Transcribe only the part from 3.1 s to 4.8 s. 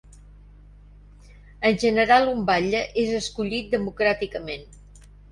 escollit democràticament.